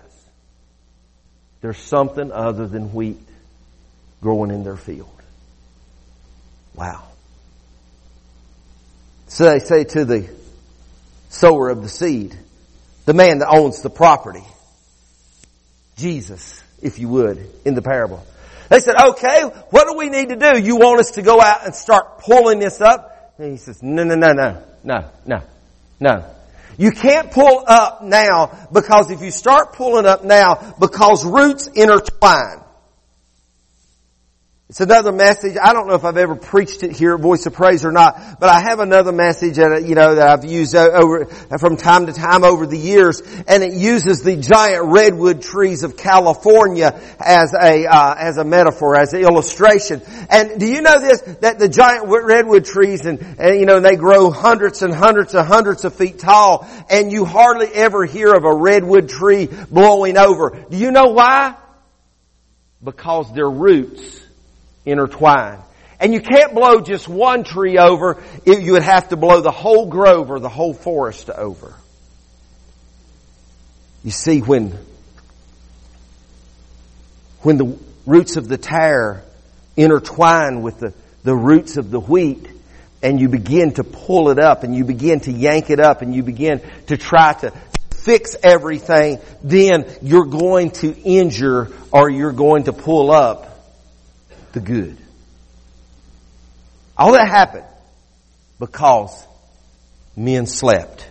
[1.61, 3.19] there's something other than wheat
[4.21, 5.09] growing in their field.
[6.75, 7.03] Wow.
[9.27, 10.29] So they say to the
[11.29, 12.35] sower of the seed,
[13.05, 14.43] the man that owns the property,
[15.97, 18.25] Jesus, if you would, in the parable.
[18.69, 20.59] They said, okay, what do we need to do?
[20.59, 23.33] You want us to go out and start pulling this up?
[23.37, 25.41] And he says, no, no, no, no, no, no,
[25.99, 26.25] no.
[26.79, 32.63] You can't pull up now because if you start pulling up now, because roots intertwine.
[34.69, 35.57] It's another message.
[35.59, 38.39] I don't know if I've ever preached it here at Voice of Praise or not,
[38.39, 42.13] but I have another message that, you know, that I've used over, from time to
[42.13, 47.87] time over the years, and it uses the giant redwood trees of California as a,
[47.87, 50.03] uh, as a metaphor, as an illustration.
[50.29, 53.95] And do you know this, that the giant redwood trees and, and, you know, they
[53.95, 58.43] grow hundreds and hundreds and hundreds of feet tall, and you hardly ever hear of
[58.43, 60.63] a redwood tree blowing over.
[60.69, 61.55] Do you know why?
[62.83, 64.28] Because their roots
[64.85, 65.61] intertwined.
[65.99, 69.87] And you can't blow just one tree over, you would have to blow the whole
[69.87, 71.73] grove or the whole forest over.
[74.03, 74.77] You see, when,
[77.41, 79.23] when the roots of the tare
[79.75, 82.47] intertwine with the, the roots of the wheat,
[83.01, 86.13] and you begin to pull it up and you begin to yank it up and
[86.13, 87.51] you begin to try to
[87.91, 93.48] fix everything, then you're going to injure or you're going to pull up
[94.53, 94.97] the good.
[96.97, 97.65] All that happened
[98.59, 99.25] because
[100.15, 101.07] men slept.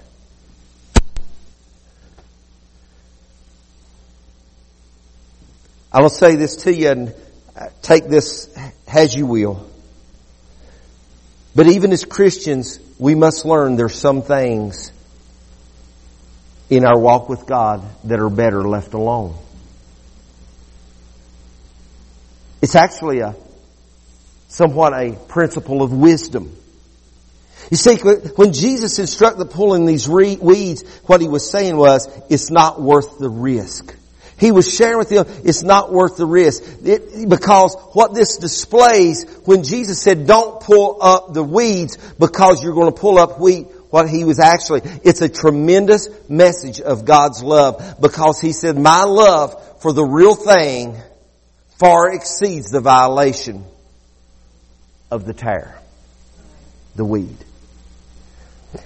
[5.90, 7.14] I will say this to you and
[7.56, 8.54] uh, take this
[8.86, 9.66] as you will.
[11.54, 14.92] But even as Christians, we must learn there's some things
[16.68, 19.34] in our walk with God that are better left alone.
[22.60, 23.34] It's actually a
[24.48, 26.54] somewhat a principle of wisdom.
[27.70, 32.80] You see, when Jesus instructed pulling these weeds, what he was saying was, it's not
[32.80, 33.94] worth the risk.
[34.38, 36.62] He was sharing with them, it's not worth the risk.
[36.84, 42.74] It, because what this displays, when Jesus said, don't pull up the weeds because you're
[42.74, 47.42] going to pull up wheat, what he was actually, it's a tremendous message of God's
[47.42, 50.96] love because he said, my love for the real thing
[51.78, 53.64] far exceeds the violation
[55.10, 55.78] of the tare,
[56.96, 57.36] the weed.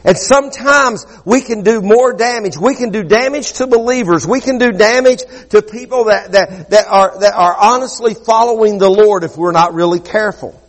[0.05, 2.57] And sometimes we can do more damage.
[2.57, 4.24] We can do damage to believers.
[4.26, 8.88] We can do damage to people that, that, that are, that are honestly following the
[8.88, 10.61] Lord if we're not really careful.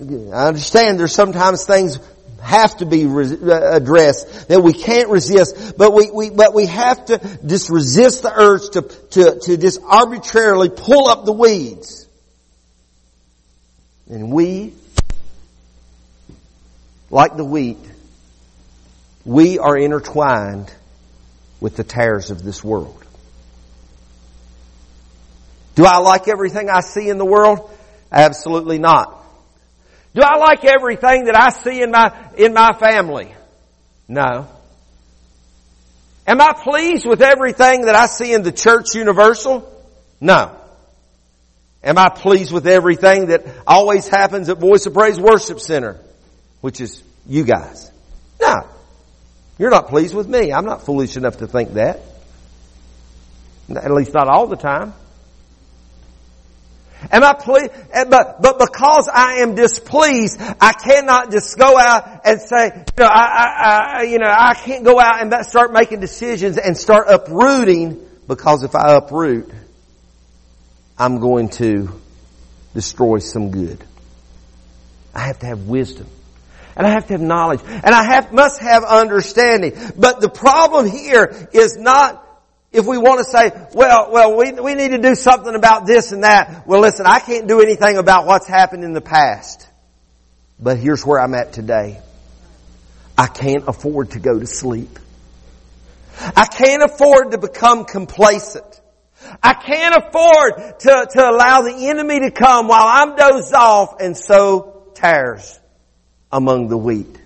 [0.00, 1.98] I understand there's sometimes things
[2.46, 7.04] have to be uh, addressed, that we can't resist, but we, we, but we have
[7.06, 12.06] to just resist the urge to, to, to just arbitrarily pull up the weeds.
[14.08, 14.74] And we,
[17.10, 17.78] like the wheat,
[19.24, 20.72] we are intertwined
[21.60, 23.02] with the tares of this world.
[25.74, 27.70] Do I like everything I see in the world?
[28.10, 29.25] Absolutely not.
[30.16, 33.34] Do I like everything that I see in my, in my family?
[34.08, 34.48] No.
[36.26, 39.70] Am I pleased with everything that I see in the church universal?
[40.18, 40.56] No.
[41.84, 46.00] Am I pleased with everything that always happens at Voice of Praise Worship Center?
[46.62, 47.92] Which is you guys.
[48.40, 48.54] No.
[49.58, 50.50] You're not pleased with me.
[50.50, 52.00] I'm not foolish enough to think that.
[53.68, 54.94] At least not all the time.
[57.10, 57.72] Am I pleased?
[57.92, 63.04] Eh, but, but because I am displeased, I cannot just go out and say, you
[63.04, 66.76] know, I, I, I, you know, I can't go out and start making decisions and
[66.76, 69.50] start uprooting because if I uproot,
[70.98, 71.88] I'm going to
[72.74, 73.82] destroy some good.
[75.14, 76.06] I have to have wisdom.
[76.76, 77.60] And I have to have knowledge.
[77.64, 79.72] And I have, must have understanding.
[79.96, 82.25] But the problem here is not
[82.76, 86.12] if we want to say, well, well, we, we need to do something about this
[86.12, 86.66] and that.
[86.66, 89.66] Well, listen, I can't do anything about what's happened in the past.
[90.60, 92.00] But here's where I'm at today.
[93.16, 94.98] I can't afford to go to sleep.
[96.20, 98.80] I can't afford to become complacent.
[99.42, 104.16] I can't afford to, to allow the enemy to come while I'm dozed off and
[104.16, 105.58] sow tares
[106.30, 107.18] among the wheat.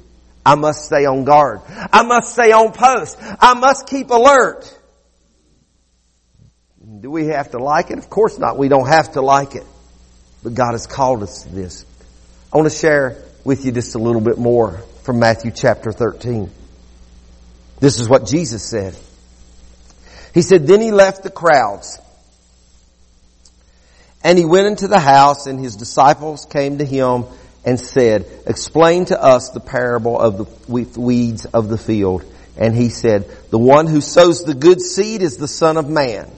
[0.44, 1.60] I must stay on guard.
[1.68, 3.18] I must stay on post.
[3.20, 4.76] I must keep alert.
[7.00, 7.98] Do we have to like it?
[7.98, 8.58] Of course not.
[8.58, 9.64] We don't have to like it.
[10.42, 11.86] But God has called us to this.
[12.52, 16.50] I want to share with you just a little bit more from Matthew chapter 13.
[17.78, 18.94] This is what Jesus said.
[20.34, 21.98] He said, then he left the crowds
[24.22, 27.24] and he went into the house and his disciples came to him
[27.64, 32.24] and said, explain to us the parable of the weeds of the field.
[32.58, 36.30] And he said, the one who sows the good seed is the son of man.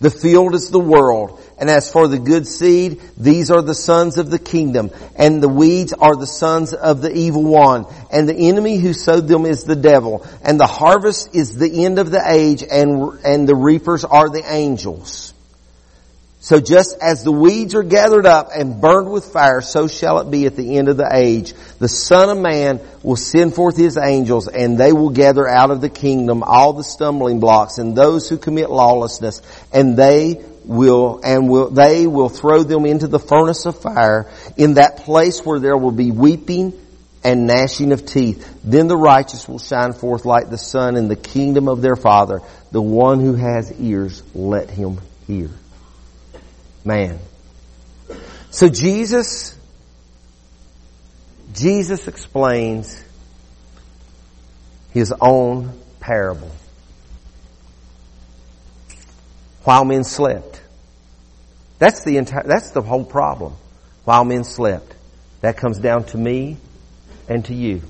[0.00, 1.40] The field is the world.
[1.58, 4.90] And as for the good seed, these are the sons of the kingdom.
[5.16, 7.86] And the weeds are the sons of the evil one.
[8.12, 10.24] And the enemy who sowed them is the devil.
[10.42, 14.44] And the harvest is the end of the age and, and the reapers are the
[14.46, 15.34] angels.
[16.48, 20.30] So just as the weeds are gathered up and burned with fire, so shall it
[20.30, 21.52] be at the end of the age.
[21.78, 25.82] The Son of Man will send forth His angels and they will gather out of
[25.82, 29.42] the kingdom all the stumbling blocks and those who commit lawlessness
[29.74, 34.74] and they will, and will, they will throw them into the furnace of fire in
[34.74, 36.72] that place where there will be weeping
[37.22, 38.58] and gnashing of teeth.
[38.64, 42.40] Then the righteous will shine forth like the sun in the kingdom of their Father.
[42.72, 45.50] The one who has ears, let him hear
[46.84, 47.18] man.
[48.50, 49.56] So Jesus,
[51.52, 53.04] Jesus explains
[54.90, 56.50] his own parable.
[59.64, 60.62] While men slept.
[61.78, 63.54] That's the entire, that's the whole problem.
[64.04, 64.94] While men slept.
[65.40, 66.56] That comes down to me
[67.28, 67.82] and to you.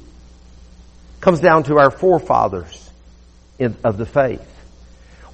[1.21, 2.91] Comes down to our forefathers
[3.59, 4.58] in, of the faith.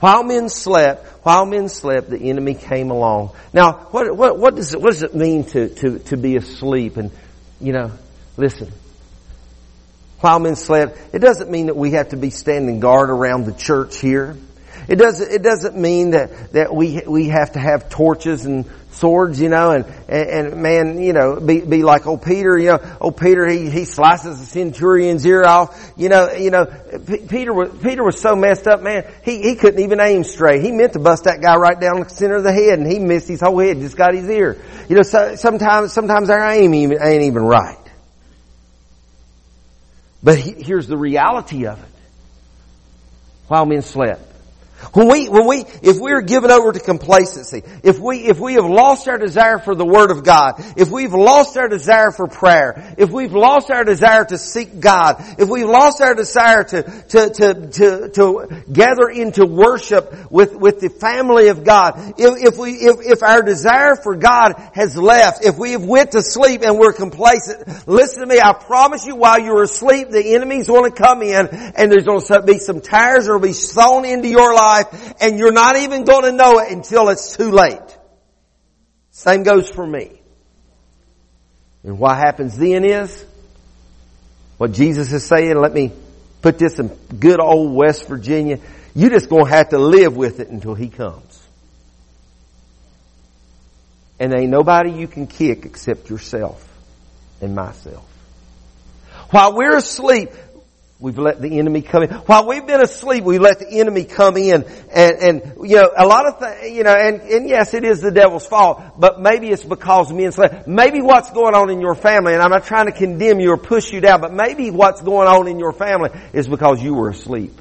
[0.01, 3.31] While men slept, while men slept, the enemy came along.
[3.53, 6.97] Now, what, what, what does it, what does it mean to, to, to be asleep?
[6.97, 7.11] And,
[7.61, 7.93] you know,
[8.37, 8.73] listen.
[10.21, 13.53] While men slept, it doesn't mean that we have to be standing guard around the
[13.53, 14.37] church here.
[14.89, 19.41] It doesn't, it doesn't mean that, that we, we have to have torches and swords,
[19.41, 22.97] you know, and, and, and, man, you know, be, be like old Peter, you know,
[23.01, 26.67] old Peter, he, he slices the centurion's ear off, you know, you know,
[27.07, 30.63] P- Peter was, Peter was so messed up, man, he, he couldn't even aim straight.
[30.63, 32.99] He meant to bust that guy right down the center of the head and he
[32.99, 34.63] missed his whole head, just got his ear.
[34.89, 37.79] You know, so, sometimes, sometimes our aim even, ain't even right.
[40.23, 41.91] But he, here's the reality of it.
[43.49, 44.34] While men slept,
[44.93, 48.65] when we, when we, if we're given over to complacency, if we, if we have
[48.65, 52.95] lost our desire for the Word of God, if we've lost our desire for prayer,
[52.99, 57.31] if we've lost our desire to seek God, if we've lost our desire to, to,
[57.31, 62.73] to, to, to gather into worship with, with the family of God, if, if we,
[62.73, 66.79] if, if our desire for God has left, if we have went to sleep and
[66.79, 70.97] we're complacent, listen to me, I promise you while you're asleep, the enemy's going to
[70.97, 74.55] come in and there's going to be some tares that will be thrown into your
[74.55, 77.99] life life and you're not even going to know it until it's too late.
[79.11, 80.21] Same goes for me.
[81.85, 83.25] And what happens then is,
[84.57, 85.93] what Jesus is saying, let me
[86.43, 88.59] put this in good old West Virginia,
[88.95, 91.43] you just gonna have to live with it until He comes.
[94.19, 96.67] And ain't nobody you can kick except yourself
[97.41, 98.07] and myself.
[99.31, 100.31] While we're asleep,
[101.05, 102.09] We've let the enemy come in.
[102.09, 106.07] While we've been asleep, we let the enemy come in and, and, you know, a
[106.07, 109.51] lot of things, you know, and, and yes, it is the devil's fault, but maybe
[109.51, 110.67] it's because men slept.
[110.67, 113.59] Maybe what's going on in your family, and I'm not trying to condemn you or
[113.59, 117.11] push you down, but maybe what's going on in your family is because you were
[117.11, 117.53] asleep.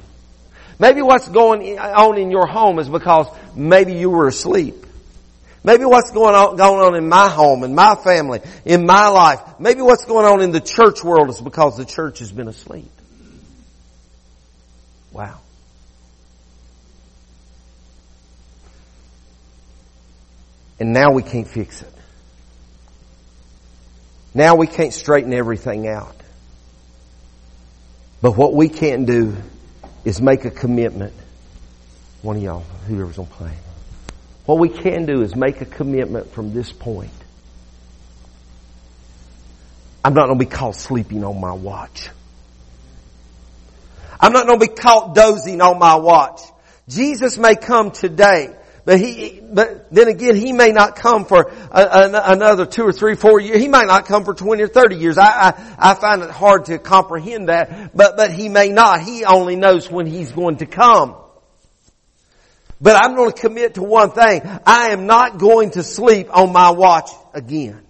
[0.79, 3.27] Maybe what's going on in your home is because
[3.57, 4.85] maybe you were asleep.
[5.65, 9.41] Maybe what's going on, going on in my home, in my family, in my life,
[9.59, 12.89] maybe what's going on in the church world is because the church has been asleep.
[15.13, 15.39] Wow.
[20.79, 21.93] And now we can't fix it.
[24.33, 26.15] Now we can't straighten everything out.
[28.21, 29.35] But what we can do
[30.03, 31.13] is make a commitment.
[32.23, 33.53] One of y'all, whoever's on play.
[34.45, 37.11] What we can do is make a commitment from this point.
[40.03, 42.09] I'm not going to be caught sleeping on my watch.
[44.23, 46.39] I'm not going to be caught dozing on my watch.
[46.87, 48.55] Jesus may come today,
[48.85, 52.93] but he, but then again, he may not come for a, a, another two or
[52.93, 53.59] three, four years.
[53.59, 55.17] He might not come for 20 or 30 years.
[55.17, 59.01] I, I, I find it hard to comprehend that, but, but he may not.
[59.01, 61.17] He only knows when he's going to come.
[62.79, 64.41] But I'm going to commit to one thing.
[64.65, 67.81] I am not going to sleep on my watch again.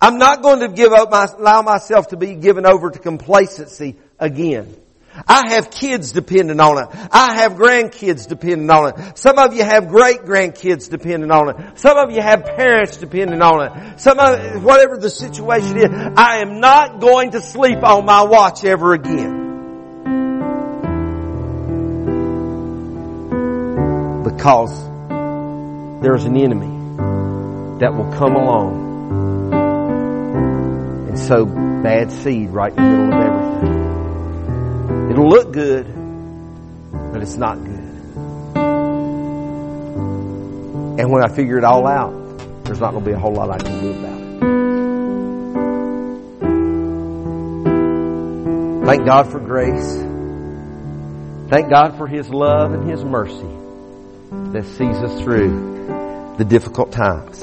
[0.00, 3.96] I'm not going to give up my, allow myself to be given over to complacency
[4.20, 4.76] again.
[5.28, 6.88] I have kids depending on it.
[7.12, 9.18] I have grandkids depending on it.
[9.18, 11.78] Some of you have great grandkids depending on it.
[11.78, 14.00] Some of you have parents depending on it.
[14.00, 18.64] Some of, whatever the situation is, I am not going to sleep on my watch
[18.64, 19.42] ever again.
[24.24, 24.82] Because
[26.02, 26.74] there's an enemy
[27.78, 29.52] that will come along
[31.08, 33.73] and sow bad seed right in the middle of everything.
[35.10, 35.86] It'll look good,
[37.12, 37.84] but it's not good.
[40.96, 42.12] And when I figure it all out,
[42.64, 44.24] there's not going to be a whole lot I can do about it.
[48.86, 49.92] Thank God for grace.
[51.50, 53.48] Thank God for His love and His mercy
[54.52, 57.40] that sees us through the difficult times.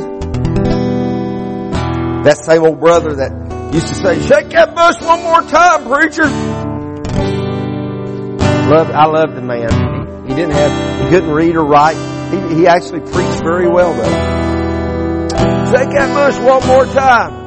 [2.26, 6.61] That same old brother that used to say, shake that bush one more time, preacher.
[8.72, 10.24] Loved, I loved the man.
[10.24, 11.98] He, he didn't have, he couldn't read or write.
[12.32, 14.32] He, he actually preached very well though.
[15.76, 17.42] Take that bush one more time.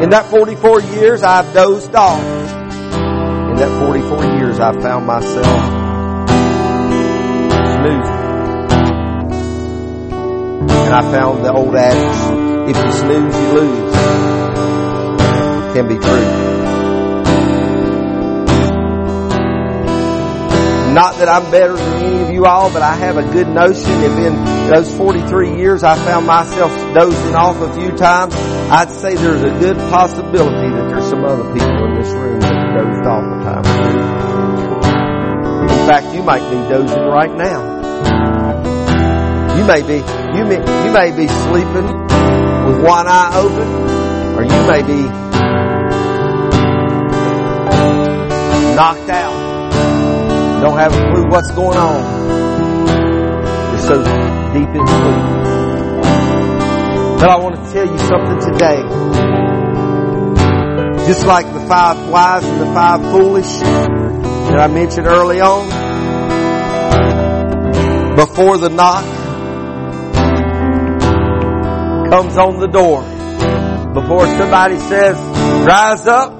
[0.03, 2.21] In that 44 years, I've dozed off.
[2.21, 5.45] In that 44 years, I've found myself
[7.79, 8.16] snoozing.
[10.87, 13.93] And I found the old adage, if you snooze, you lose.
[15.75, 16.47] Can be true.
[20.93, 23.91] Not that I'm better than any of you all, but I have a good notion
[24.01, 29.15] if in those 43 years I found myself dozing off a few times, I'd say
[29.15, 33.25] there's a good possibility that there's some other people in this room that dozed off
[33.25, 33.65] a time.
[35.63, 38.26] In fact, you might be dozing right now.
[39.67, 43.67] You may be, you may, you may be sleeping with one eye open,
[44.37, 45.01] or you may be
[48.77, 50.61] knocked out.
[50.61, 52.01] Don't have a clue what's going on.
[53.73, 54.03] You're so
[54.53, 55.23] deep in sleep.
[57.19, 58.81] But I want to tell you something today.
[61.07, 65.67] Just like the five wise and the five foolish that I mentioned early on,
[68.15, 69.16] before the knock,
[72.17, 73.03] comes on the door.
[73.93, 75.15] Before somebody says,
[75.67, 76.31] rise up,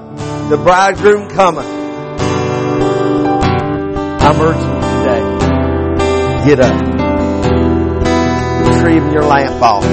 [0.50, 1.68] the bridegroom cometh.
[4.20, 5.22] I'm urging you today,
[6.46, 6.74] get up.
[8.66, 9.84] Retrieve your lamp off.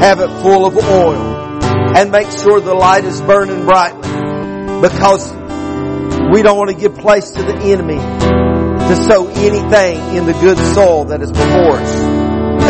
[0.00, 1.36] Have it full of oil.
[1.98, 4.08] And make sure the light is burning brightly.
[4.80, 5.30] Because
[6.32, 10.56] we don't want to give place to the enemy to sow anything in the good
[10.74, 12.19] soil that is before us.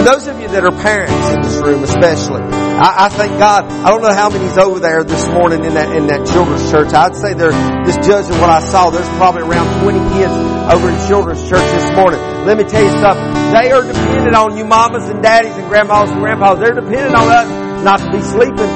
[0.00, 3.68] And those of you that are parents in this room especially, I, I thank God,
[3.68, 6.88] I don't know how many's over there this morning in that, in that children's church.
[6.96, 7.52] I'd say there,
[7.84, 10.32] just judging what I saw, there's probably around 20 kids
[10.72, 12.16] over in children's church this morning.
[12.48, 13.28] Let me tell you something.
[13.52, 16.64] They are dependent on you mamas and daddies and grandmas and grandpas.
[16.64, 18.72] They're dependent on us not to be sleeping.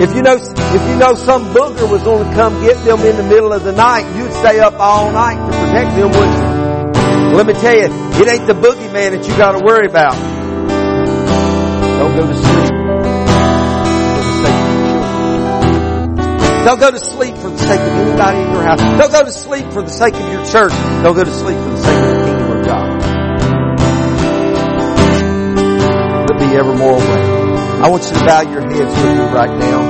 [0.00, 3.20] If you know, if you know some booger was going to come get them in
[3.20, 6.55] the middle of the night, you'd stay up all night to protect them, wouldn't you?
[7.34, 10.14] Let me tell you, it ain't the boogeyman that you got to worry about.
[11.98, 12.72] Don't go to sleep.
[16.66, 18.80] Don't go to sleep for the sake of anybody in your house.
[18.80, 20.72] Don't go to sleep for the sake of your church.
[21.02, 22.98] Don't go to sleep for the sake of the kingdom of God.
[26.26, 27.56] But be ever more aware.
[27.84, 29.80] I want you to bow your heads with me right now.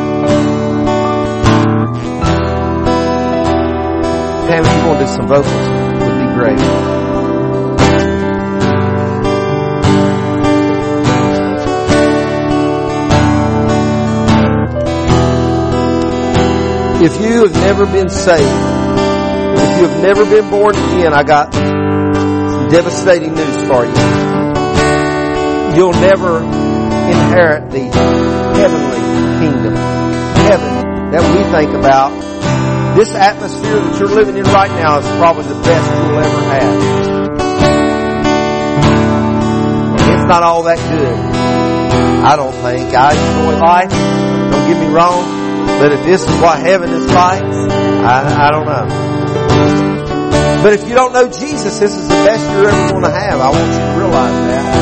[4.48, 6.95] Pam, if you want to do some vocals, it would be great.
[17.06, 21.54] If you have never been saved, if you have never been born again, I got
[21.54, 23.94] some devastating news for you.
[25.76, 27.86] You'll never inherit the
[28.58, 28.98] heavenly
[29.38, 29.76] kingdom.
[30.50, 32.10] Heaven that we think about.
[32.96, 36.80] This atmosphere that you're living in right now is probably the best you'll ever have.
[40.10, 41.18] It's not all that good.
[42.24, 42.92] I don't think.
[42.92, 43.90] I enjoy life.
[44.50, 45.45] Don't get me wrong.
[45.78, 48.86] But if this is what heaven is like, I, I don't know.
[50.62, 53.40] But if you don't know Jesus, this is the best you're ever going to have.
[53.40, 54.76] I want you to realize that.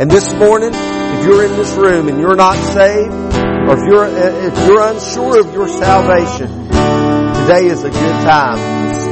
[0.00, 4.06] And this morning, if you're in this room and you're not saved, or if you're,
[4.06, 8.56] if you're unsure of your salvation, today is a good time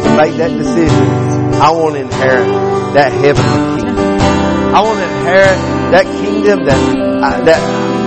[0.03, 1.07] to make that decision.
[1.61, 2.49] I want to inherit
[2.95, 3.99] that heavenly kingdom.
[4.75, 5.59] I want to inherit
[5.93, 7.61] that kingdom that, uh, that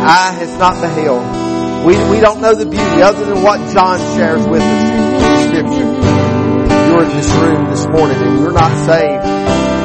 [0.05, 1.42] eye has not beheld.
[1.85, 5.89] We, we don't know the beauty other than what John shares with us in scripture.
[6.87, 9.25] You're in this room this morning and you're not saved,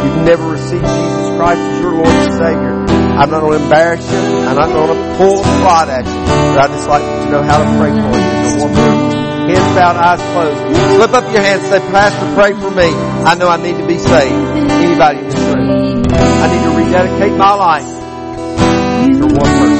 [0.04, 2.88] you've never received Jesus Christ as your Lord and Savior,
[3.18, 4.18] I'm not going to embarrass you.
[4.46, 6.22] I'm not going to pull a prod at you.
[6.54, 8.50] But I'd just like to know how to pray for you.
[8.54, 9.18] So one
[9.50, 10.94] hands bowed, eyes closed.
[10.94, 12.94] Slip up your hands say, Pastor, pray for me.
[13.26, 14.32] I know I need to be saved.
[14.32, 16.04] Anybody in this room.
[16.14, 17.88] I need to rededicate my life
[19.18, 19.77] to one person.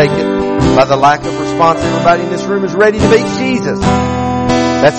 [0.00, 0.24] Take it.
[0.76, 3.78] By the lack of response, everybody in this room is ready to meet Jesus.
[3.80, 4.98] That's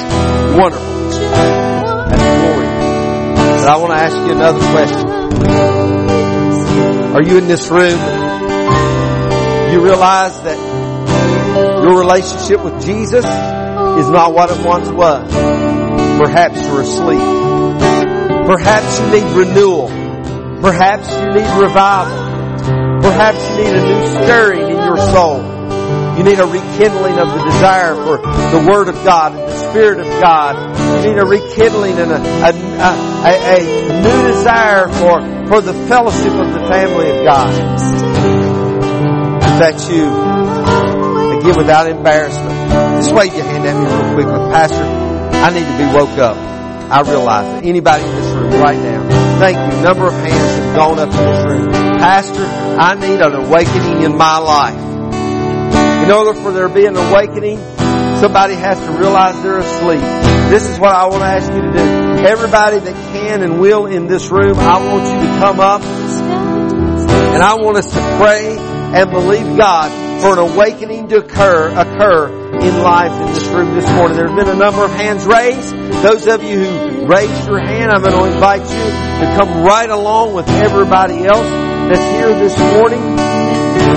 [0.55, 1.09] wonderful.
[1.09, 3.61] That's glorious.
[3.61, 5.07] But I want to ask you another question.
[7.15, 7.99] Are you in this room?
[9.73, 15.33] You realize that your relationship with Jesus is not what it once was.
[16.19, 17.17] Perhaps you're asleep.
[18.45, 19.87] Perhaps you need renewal.
[20.61, 22.29] Perhaps you need revival.
[23.01, 24.70] Perhaps you need a new stirring
[25.09, 25.61] soul.
[26.17, 29.99] You need a rekindling of the desire for the Word of God and the Spirit
[29.99, 30.53] of God.
[31.03, 32.51] You need a rekindling and a, a,
[33.25, 37.49] a, a new desire for, for the fellowship of the family of God.
[39.61, 41.39] That you?
[41.39, 42.71] Again, without embarrassment.
[43.01, 44.27] Just wave your hand at me real quick.
[44.53, 46.37] Pastor, I need to be woke up.
[46.91, 47.63] I realize that.
[47.63, 49.39] Anybody in this room right now.
[49.39, 49.81] Thank you.
[49.81, 51.71] Number of hands have gone up in this room.
[51.99, 54.90] Pastor, I need an awakening in my life.
[56.03, 57.57] In order for there to be an awakening,
[58.19, 60.01] somebody has to realize they're asleep.
[60.49, 62.27] This is what I want to ask you to do.
[62.27, 67.41] Everybody that can and will in this room, I want you to come up and
[67.41, 69.89] I want us to pray and believe God
[70.21, 72.27] for an awakening to occur, occur
[72.59, 74.17] in life in this room this morning.
[74.17, 75.73] There's been a number of hands raised.
[76.03, 79.89] Those of you who raised your hand, I'm going to invite you to come right
[79.89, 81.49] along with everybody else
[81.89, 83.30] that's here this morning.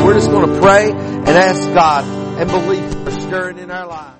[0.04, 2.04] We're just going to pray and ask God
[2.38, 4.13] and believe for stirring in our lives.